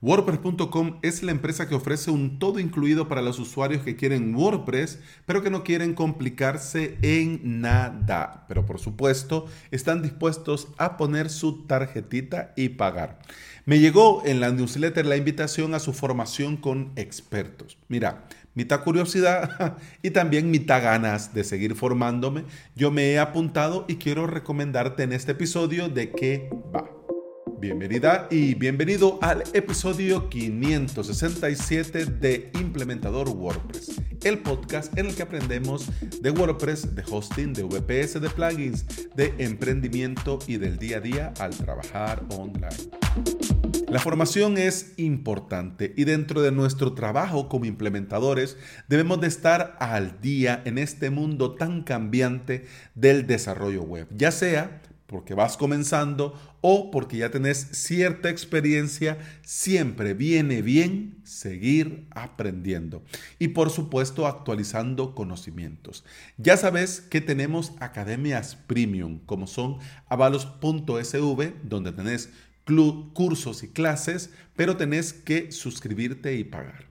WordPress.com 0.00 1.00
es 1.02 1.24
la 1.24 1.32
empresa 1.32 1.68
que 1.68 1.74
ofrece 1.74 2.12
un 2.12 2.38
todo 2.38 2.60
incluido 2.60 3.08
para 3.08 3.20
los 3.20 3.40
usuarios 3.40 3.82
que 3.82 3.96
quieren 3.96 4.32
WordPress, 4.32 5.00
pero 5.26 5.42
que 5.42 5.50
no 5.50 5.64
quieren 5.64 5.94
complicarse 5.94 6.98
en 7.02 7.60
nada. 7.60 8.44
Pero 8.46 8.64
por 8.64 8.78
supuesto, 8.78 9.46
están 9.72 10.00
dispuestos 10.00 10.68
a 10.78 10.96
poner 10.96 11.30
su 11.30 11.66
tarjetita 11.66 12.52
y 12.54 12.68
pagar. 12.68 13.18
Me 13.64 13.80
llegó 13.80 14.22
en 14.24 14.38
la 14.38 14.52
newsletter 14.52 15.04
la 15.04 15.16
invitación 15.16 15.74
a 15.74 15.80
su 15.80 15.92
formación 15.92 16.58
con 16.58 16.92
expertos. 16.94 17.76
Mira, 17.88 18.28
mitad 18.54 18.84
curiosidad 18.84 19.78
y 20.02 20.12
también 20.12 20.52
mitad 20.52 20.80
ganas 20.80 21.34
de 21.34 21.42
seguir 21.42 21.74
formándome. 21.74 22.44
Yo 22.76 22.92
me 22.92 23.10
he 23.10 23.18
apuntado 23.18 23.84
y 23.88 23.96
quiero 23.96 24.28
recomendarte 24.28 25.02
en 25.02 25.12
este 25.12 25.32
episodio 25.32 25.88
de 25.88 26.12
qué 26.12 26.50
va. 26.72 26.97
Bienvenida 27.60 28.28
y 28.30 28.54
bienvenido 28.54 29.18
al 29.20 29.42
episodio 29.52 30.28
567 30.28 32.04
de 32.04 32.52
Implementador 32.54 33.28
WordPress, 33.30 34.00
el 34.22 34.38
podcast 34.38 34.96
en 34.96 35.06
el 35.06 35.16
que 35.16 35.24
aprendemos 35.24 35.88
de 36.22 36.30
WordPress, 36.30 36.94
de 36.94 37.02
hosting, 37.10 37.52
de 37.54 37.64
VPS, 37.64 38.20
de 38.20 38.30
plugins, 38.30 38.86
de 39.16 39.34
emprendimiento 39.38 40.38
y 40.46 40.58
del 40.58 40.78
día 40.78 40.98
a 40.98 41.00
día 41.00 41.34
al 41.40 41.50
trabajar 41.56 42.24
online. 42.30 42.76
La 43.88 43.98
formación 43.98 44.56
es 44.56 44.92
importante 44.96 45.94
y 45.96 46.04
dentro 46.04 46.42
de 46.42 46.52
nuestro 46.52 46.92
trabajo 46.92 47.48
como 47.48 47.64
implementadores 47.64 48.56
debemos 48.86 49.20
de 49.20 49.26
estar 49.26 49.76
al 49.80 50.20
día 50.20 50.62
en 50.64 50.78
este 50.78 51.10
mundo 51.10 51.56
tan 51.56 51.82
cambiante 51.82 52.66
del 52.94 53.26
desarrollo 53.26 53.82
web, 53.82 54.06
ya 54.14 54.30
sea 54.30 54.80
porque 55.08 55.32
vas 55.32 55.56
comenzando 55.56 56.38
o 56.60 56.90
porque 56.90 57.16
ya 57.16 57.30
tenés 57.30 57.58
cierta 57.72 58.28
experiencia, 58.28 59.18
siempre 59.42 60.12
viene 60.12 60.60
bien 60.60 61.16
seguir 61.24 62.06
aprendiendo. 62.10 63.02
Y 63.38 63.48
por 63.48 63.70
supuesto 63.70 64.26
actualizando 64.26 65.14
conocimientos. 65.14 66.04
Ya 66.36 66.58
sabes 66.58 67.00
que 67.00 67.22
tenemos 67.22 67.72
academias 67.80 68.56
premium 68.66 69.20
como 69.24 69.46
son 69.46 69.78
avalos.sv 70.08 71.54
donde 71.64 71.92
tenés 71.92 72.28
cursos 73.14 73.62
y 73.62 73.68
clases, 73.68 74.30
pero 74.54 74.76
tenés 74.76 75.14
que 75.14 75.52
suscribirte 75.52 76.36
y 76.36 76.44
pagar. 76.44 76.86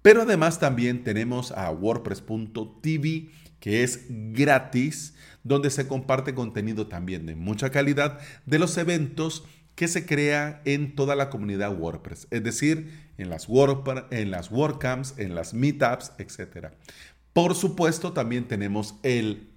Pero 0.00 0.22
además 0.22 0.60
también 0.60 1.02
tenemos 1.02 1.50
a 1.50 1.72
wordpress.tv 1.72 3.30
que 3.60 3.82
es 3.82 4.06
gratis, 4.08 5.14
donde 5.42 5.70
se 5.70 5.86
comparte 5.86 6.34
contenido 6.34 6.86
también 6.86 7.26
de 7.26 7.34
mucha 7.34 7.70
calidad 7.70 8.18
de 8.46 8.58
los 8.58 8.76
eventos 8.76 9.44
que 9.74 9.88
se 9.88 10.06
crea 10.06 10.60
en 10.64 10.96
toda 10.96 11.14
la 11.14 11.30
comunidad 11.30 11.78
WordPress, 11.78 12.26
es 12.30 12.42
decir, 12.42 12.90
en 13.16 13.30
las, 13.30 13.46
en 14.10 14.30
las 14.30 14.50
WordCamps, 14.50 15.14
en 15.18 15.34
las 15.34 15.54
Meetups, 15.54 16.12
etc. 16.18 16.72
Por 17.32 17.54
supuesto, 17.54 18.12
también 18.12 18.48
tenemos 18.48 18.96
el 19.04 19.48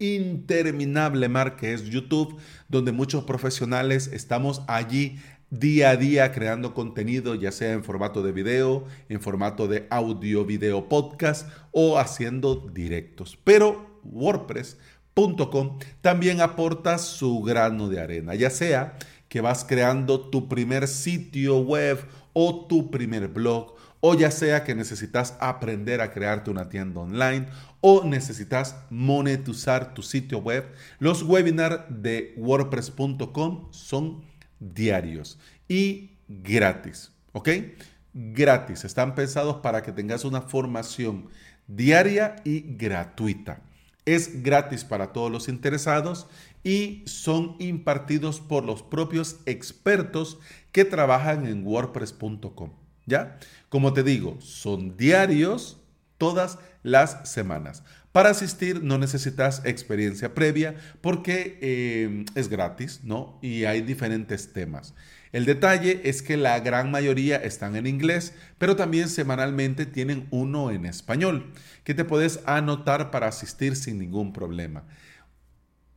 interminable 0.00 1.28
mar 1.28 1.54
que 1.54 1.72
es 1.72 1.84
YouTube, 1.84 2.36
donde 2.68 2.90
muchos 2.90 3.22
profesionales 3.22 4.08
estamos 4.12 4.62
allí 4.66 5.20
día 5.52 5.90
a 5.90 5.96
día 5.96 6.32
creando 6.32 6.72
contenido, 6.72 7.34
ya 7.34 7.52
sea 7.52 7.72
en 7.72 7.84
formato 7.84 8.22
de 8.22 8.32
video, 8.32 8.86
en 9.10 9.20
formato 9.20 9.68
de 9.68 9.86
audio, 9.90 10.46
video, 10.46 10.88
podcast 10.88 11.46
o 11.72 11.98
haciendo 11.98 12.56
directos. 12.72 13.38
Pero 13.44 14.00
WordPress.com 14.02 15.78
también 16.00 16.40
aporta 16.40 16.96
su 16.96 17.42
grano 17.42 17.90
de 17.90 18.00
arena, 18.00 18.34
ya 18.34 18.48
sea 18.48 18.96
que 19.28 19.42
vas 19.42 19.66
creando 19.66 20.30
tu 20.30 20.48
primer 20.48 20.88
sitio 20.88 21.58
web 21.58 21.98
o 22.32 22.64
tu 22.66 22.90
primer 22.90 23.28
blog, 23.28 23.74
o 24.00 24.14
ya 24.14 24.30
sea 24.30 24.64
que 24.64 24.74
necesitas 24.74 25.36
aprender 25.38 26.00
a 26.00 26.12
crearte 26.12 26.50
una 26.50 26.70
tienda 26.70 27.00
online 27.00 27.46
o 27.82 28.04
necesitas 28.04 28.76
monetizar 28.88 29.92
tu 29.92 30.02
sitio 30.02 30.38
web, 30.38 30.64
los 30.98 31.22
webinars 31.22 31.82
de 31.90 32.32
wordpress.com 32.38 33.68
son 33.70 34.31
diarios 34.74 35.38
y 35.68 36.12
gratis. 36.28 37.12
¿Ok? 37.32 37.48
Gratis. 38.14 38.84
Están 38.84 39.14
pensados 39.14 39.56
para 39.56 39.82
que 39.82 39.92
tengas 39.92 40.24
una 40.24 40.42
formación 40.42 41.28
diaria 41.66 42.36
y 42.44 42.60
gratuita. 42.76 43.62
Es 44.04 44.42
gratis 44.42 44.84
para 44.84 45.12
todos 45.12 45.30
los 45.30 45.48
interesados 45.48 46.26
y 46.64 47.02
son 47.06 47.56
impartidos 47.58 48.40
por 48.40 48.64
los 48.64 48.82
propios 48.82 49.38
expertos 49.46 50.38
que 50.72 50.84
trabajan 50.84 51.46
en 51.46 51.66
wordpress.com. 51.66 52.70
¿Ya? 53.06 53.38
Como 53.68 53.92
te 53.92 54.02
digo, 54.02 54.40
son 54.40 54.96
diarios 54.96 55.81
todas 56.22 56.60
las 56.84 57.28
semanas. 57.28 57.82
Para 58.12 58.30
asistir 58.30 58.80
no 58.84 58.96
necesitas 58.96 59.60
experiencia 59.64 60.34
previa 60.34 60.76
porque 61.00 61.58
eh, 61.60 62.24
es 62.36 62.46
gratis, 62.48 63.00
¿no? 63.02 63.40
Y 63.42 63.64
hay 63.64 63.80
diferentes 63.80 64.52
temas. 64.52 64.94
El 65.32 65.46
detalle 65.46 66.00
es 66.04 66.22
que 66.22 66.36
la 66.36 66.60
gran 66.60 66.92
mayoría 66.92 67.38
están 67.38 67.74
en 67.74 67.88
inglés, 67.88 68.34
pero 68.58 68.76
también 68.76 69.08
semanalmente 69.08 69.84
tienen 69.84 70.28
uno 70.30 70.70
en 70.70 70.86
español, 70.86 71.50
que 71.82 71.92
te 71.92 72.04
puedes 72.04 72.38
anotar 72.46 73.10
para 73.10 73.26
asistir 73.26 73.74
sin 73.74 73.98
ningún 73.98 74.32
problema. 74.32 74.84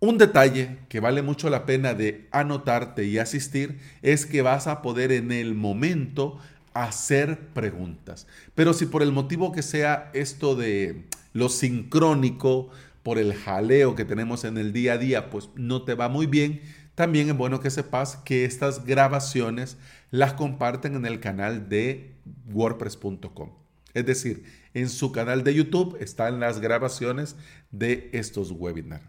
Un 0.00 0.16
detalle 0.16 0.78
que 0.88 1.00
vale 1.00 1.20
mucho 1.20 1.50
la 1.50 1.66
pena 1.66 1.92
de 1.92 2.26
anotarte 2.30 3.04
y 3.04 3.18
asistir 3.18 3.80
es 4.00 4.24
que 4.24 4.40
vas 4.40 4.66
a 4.66 4.80
poder 4.80 5.12
en 5.12 5.30
el 5.30 5.54
momento 5.54 6.38
hacer 6.84 7.48
preguntas. 7.54 8.26
Pero 8.54 8.72
si 8.72 8.86
por 8.86 9.02
el 9.02 9.12
motivo 9.12 9.52
que 9.52 9.62
sea 9.62 10.10
esto 10.14 10.56
de 10.56 11.04
lo 11.32 11.48
sincrónico, 11.48 12.70
por 13.02 13.18
el 13.18 13.34
jaleo 13.34 13.94
que 13.94 14.04
tenemos 14.04 14.44
en 14.44 14.58
el 14.58 14.72
día 14.72 14.94
a 14.94 14.98
día, 14.98 15.30
pues 15.30 15.48
no 15.54 15.82
te 15.82 15.94
va 15.94 16.08
muy 16.08 16.26
bien, 16.26 16.60
también 16.94 17.28
es 17.28 17.36
bueno 17.36 17.60
que 17.60 17.70
sepas 17.70 18.16
que 18.16 18.44
estas 18.44 18.84
grabaciones 18.84 19.76
las 20.10 20.32
comparten 20.32 20.94
en 20.94 21.06
el 21.06 21.20
canal 21.20 21.68
de 21.68 22.14
wordpress.com. 22.52 23.50
Es 23.94 24.06
decir, 24.06 24.44
en 24.74 24.88
su 24.88 25.12
canal 25.12 25.44
de 25.44 25.54
YouTube 25.54 25.96
están 26.00 26.40
las 26.40 26.60
grabaciones 26.60 27.36
de 27.70 28.10
estos 28.12 28.50
webinars. 28.50 29.04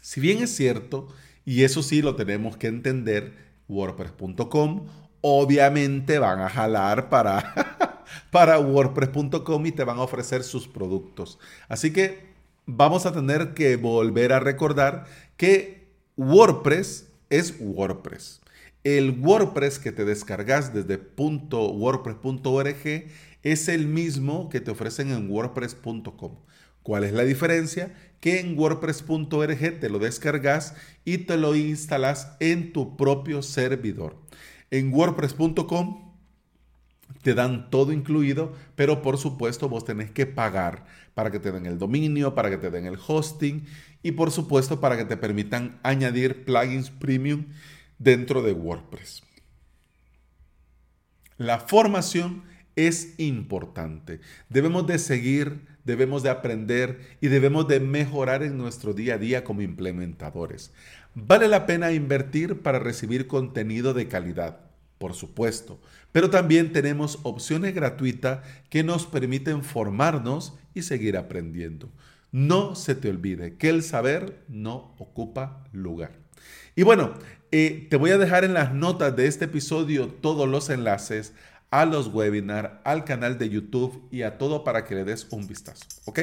Si 0.00 0.20
bien 0.20 0.42
es 0.42 0.54
cierto, 0.54 1.08
y 1.44 1.64
eso 1.64 1.82
sí 1.82 2.02
lo 2.02 2.16
tenemos 2.16 2.56
que 2.56 2.68
entender, 2.68 3.34
wordpress.com 3.68 4.86
obviamente 5.28 6.20
van 6.20 6.38
a 6.38 6.48
jalar 6.48 7.08
para, 7.08 8.04
para 8.30 8.60
wordpress.com 8.60 9.66
y 9.66 9.72
te 9.72 9.82
van 9.82 9.98
a 9.98 10.02
ofrecer 10.02 10.44
sus 10.44 10.68
productos. 10.68 11.40
Así 11.68 11.92
que 11.92 12.26
vamos 12.64 13.06
a 13.06 13.12
tener 13.12 13.52
que 13.52 13.74
volver 13.74 14.32
a 14.32 14.38
recordar 14.38 15.06
que 15.36 15.88
WordPress 16.16 17.08
es 17.28 17.56
WordPress. 17.58 18.40
El 18.84 19.18
WordPress 19.18 19.80
que 19.80 19.90
te 19.90 20.04
descargas 20.04 20.72
desde 20.72 20.96
.wordpress.org 21.16 22.86
es 23.42 23.68
el 23.68 23.88
mismo 23.88 24.48
que 24.48 24.60
te 24.60 24.70
ofrecen 24.70 25.10
en 25.10 25.28
wordpress.com. 25.28 26.36
¿Cuál 26.84 27.02
es 27.02 27.12
la 27.12 27.24
diferencia? 27.24 27.92
Que 28.20 28.38
en 28.38 28.56
wordpress.org 28.56 29.80
te 29.80 29.90
lo 29.90 29.98
descargas 29.98 30.76
y 31.04 31.18
te 31.18 31.36
lo 31.36 31.56
instalas 31.56 32.36
en 32.38 32.72
tu 32.72 32.96
propio 32.96 33.42
servidor. 33.42 34.24
En 34.70 34.92
wordpress.com 34.92 36.06
te 37.22 37.34
dan 37.34 37.70
todo 37.70 37.92
incluido, 37.92 38.54
pero 38.74 39.02
por 39.02 39.18
supuesto 39.18 39.68
vos 39.68 39.84
tenés 39.84 40.10
que 40.10 40.26
pagar 40.26 40.86
para 41.14 41.30
que 41.30 41.40
te 41.40 41.52
den 41.52 41.66
el 41.66 41.78
dominio, 41.78 42.34
para 42.34 42.50
que 42.50 42.58
te 42.58 42.70
den 42.70 42.86
el 42.86 42.98
hosting 43.04 43.66
y 44.02 44.12
por 44.12 44.30
supuesto 44.30 44.80
para 44.80 44.96
que 44.96 45.04
te 45.04 45.16
permitan 45.16 45.78
añadir 45.82 46.44
plugins 46.44 46.90
premium 46.90 47.46
dentro 47.98 48.42
de 48.42 48.52
WordPress. 48.52 49.22
La 51.38 51.60
formación 51.60 52.44
es 52.76 53.18
importante. 53.18 54.20
Debemos 54.48 54.86
de 54.86 54.98
seguir, 54.98 55.66
debemos 55.86 56.22
de 56.22 56.30
aprender 56.30 57.00
y 57.20 57.28
debemos 57.28 57.66
de 57.68 57.80
mejorar 57.80 58.42
en 58.42 58.58
nuestro 58.58 58.92
día 58.92 59.14
a 59.14 59.18
día 59.18 59.44
como 59.44 59.62
implementadores. 59.62 60.72
Vale 61.14 61.48
la 61.48 61.64
pena 61.64 61.92
invertir 61.92 62.60
para 62.60 62.78
recibir 62.78 63.26
contenido 63.26 63.94
de 63.94 64.08
calidad, 64.08 64.58
por 64.98 65.14
supuesto, 65.14 65.80
pero 66.12 66.28
también 66.28 66.72
tenemos 66.72 67.20
opciones 67.22 67.74
gratuitas 67.74 68.40
que 68.68 68.82
nos 68.82 69.06
permiten 69.06 69.62
formarnos 69.62 70.54
y 70.74 70.82
seguir 70.82 71.16
aprendiendo. 71.16 71.88
No 72.32 72.74
se 72.74 72.94
te 72.94 73.08
olvide 73.08 73.54
que 73.54 73.68
el 73.70 73.82
saber 73.82 74.42
no 74.48 74.94
ocupa 74.98 75.64
lugar. 75.72 76.10
Y 76.74 76.82
bueno, 76.82 77.14
eh, 77.52 77.86
te 77.88 77.96
voy 77.96 78.10
a 78.10 78.18
dejar 78.18 78.44
en 78.44 78.52
las 78.52 78.74
notas 78.74 79.14
de 79.16 79.26
este 79.26 79.46
episodio 79.46 80.08
todos 80.08 80.48
los 80.48 80.68
enlaces 80.68 81.32
a 81.70 81.84
los 81.84 82.08
webinars, 82.08 82.70
al 82.84 83.04
canal 83.04 83.38
de 83.38 83.48
YouTube 83.48 84.08
y 84.10 84.22
a 84.22 84.38
todo 84.38 84.64
para 84.64 84.84
que 84.84 84.94
le 84.94 85.04
des 85.04 85.26
un 85.30 85.46
vistazo. 85.46 85.84
¿Ok? 86.04 86.20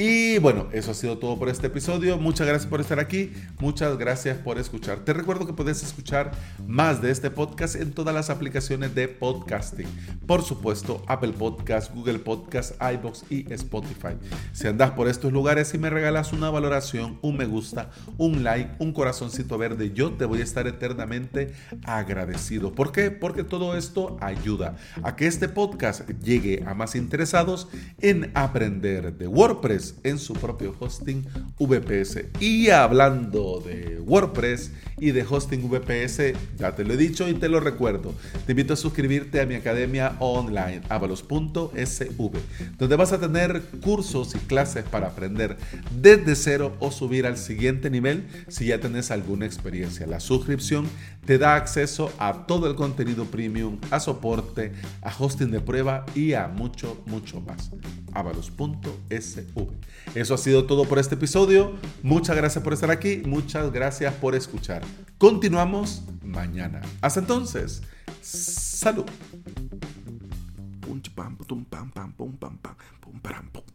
Y 0.00 0.38
bueno, 0.38 0.68
eso 0.72 0.92
ha 0.92 0.94
sido 0.94 1.18
todo 1.18 1.36
por 1.36 1.48
este 1.48 1.66
episodio. 1.66 2.18
Muchas 2.18 2.46
gracias 2.46 2.70
por 2.70 2.80
estar 2.80 3.00
aquí. 3.00 3.32
Muchas 3.58 3.98
gracias 3.98 4.38
por 4.38 4.56
escuchar. 4.56 5.00
Te 5.00 5.12
recuerdo 5.12 5.44
que 5.44 5.52
puedes 5.52 5.82
escuchar 5.82 6.30
más 6.68 7.02
de 7.02 7.10
este 7.10 7.32
podcast 7.32 7.74
en 7.74 7.90
todas 7.90 8.14
las 8.14 8.30
aplicaciones 8.30 8.94
de 8.94 9.08
podcasting. 9.08 9.88
Por 10.24 10.42
supuesto, 10.42 11.02
Apple 11.08 11.32
Podcast, 11.32 11.92
Google 11.92 12.20
Podcast, 12.20 12.80
iBox 12.80 13.24
y 13.28 13.52
Spotify. 13.52 14.14
Si 14.52 14.68
andas 14.68 14.92
por 14.92 15.08
estos 15.08 15.32
lugares 15.32 15.74
y 15.74 15.78
me 15.78 15.90
regalas 15.90 16.32
una 16.32 16.48
valoración, 16.48 17.18
un 17.20 17.36
me 17.36 17.46
gusta, 17.46 17.90
un 18.18 18.44
like, 18.44 18.70
un 18.78 18.92
corazoncito 18.92 19.58
verde, 19.58 19.90
yo 19.92 20.12
te 20.12 20.26
voy 20.26 20.42
a 20.42 20.44
estar 20.44 20.68
eternamente 20.68 21.54
agradecido. 21.82 22.72
¿Por 22.72 22.92
qué? 22.92 23.10
Porque 23.10 23.42
todo 23.42 23.76
esto 23.76 24.16
ayuda 24.20 24.76
a 25.02 25.16
que 25.16 25.26
este 25.26 25.48
podcast 25.48 26.08
llegue 26.22 26.62
a 26.68 26.74
más 26.74 26.94
interesados 26.94 27.66
en 28.00 28.30
aprender 28.36 29.14
de 29.14 29.26
WordPress 29.26 29.87
en 30.04 30.18
su 30.18 30.34
propio 30.34 30.74
hosting 30.78 31.24
VPS. 31.58 32.24
Y 32.40 32.70
hablando 32.70 33.62
de 33.64 34.00
WordPress 34.00 34.72
y 35.00 35.10
de 35.12 35.24
hosting 35.28 35.68
VPS, 35.68 36.34
ya 36.58 36.74
te 36.74 36.84
lo 36.84 36.94
he 36.94 36.96
dicho 36.96 37.28
y 37.28 37.34
te 37.34 37.48
lo 37.48 37.60
recuerdo, 37.60 38.14
te 38.46 38.52
invito 38.52 38.74
a 38.74 38.76
suscribirte 38.76 39.40
a 39.40 39.46
mi 39.46 39.54
academia 39.54 40.16
online, 40.18 40.82
avalos.sv, 40.88 42.38
donde 42.78 42.96
vas 42.96 43.12
a 43.12 43.20
tener 43.20 43.62
cursos 43.82 44.34
y 44.34 44.38
clases 44.38 44.84
para 44.84 45.08
aprender 45.08 45.56
desde 46.00 46.34
cero 46.34 46.76
o 46.80 46.90
subir 46.90 47.26
al 47.26 47.36
siguiente 47.36 47.90
nivel 47.90 48.26
si 48.48 48.66
ya 48.66 48.80
tenés 48.80 49.10
alguna 49.10 49.46
experiencia. 49.46 50.06
La 50.06 50.20
suscripción 50.20 50.86
te 51.28 51.38
da 51.38 51.56
acceso 51.56 52.12
a 52.18 52.46
todo 52.46 52.68
el 52.68 52.74
contenido 52.74 53.26
premium, 53.26 53.78
a 53.90 54.00
soporte, 54.00 54.72
a 55.02 55.14
hosting 55.16 55.50
de 55.50 55.60
prueba 55.60 56.06
y 56.14 56.32
a 56.32 56.48
mucho, 56.48 57.02
mucho 57.06 57.40
más. 57.40 57.70
avalos.sv. 58.14 59.68
Eso 60.14 60.34
ha 60.34 60.38
sido 60.38 60.64
todo 60.64 60.86
por 60.86 60.98
este 60.98 61.16
episodio. 61.16 61.72
Muchas 62.02 62.34
gracias 62.34 62.64
por 62.64 62.72
estar 62.72 62.90
aquí. 62.90 63.22
Muchas 63.26 63.70
gracias 63.72 64.14
por 64.14 64.34
escuchar. 64.34 64.82
Continuamos 65.18 66.02
mañana. 66.22 66.80
Hasta 67.00 67.20
entonces, 67.20 67.82
salud. 68.22 69.04
pam 71.14 71.34
pam 71.36 71.64
pam 71.64 71.90
pam 71.90 72.12
pam 72.12 72.32
pam 72.32 72.58
pam 72.58 73.48
pam 73.52 73.68